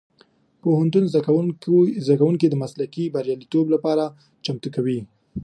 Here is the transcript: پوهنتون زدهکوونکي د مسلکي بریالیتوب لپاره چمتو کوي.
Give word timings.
پوهنتون 0.61 1.03
زدهکوونکي 2.05 2.47
د 2.49 2.55
مسلکي 2.63 3.05
بریالیتوب 3.15 3.65
لپاره 3.75 4.03
چمتو 4.45 4.67
کوي. 4.75 4.99